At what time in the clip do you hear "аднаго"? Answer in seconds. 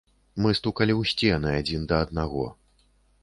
2.05-2.49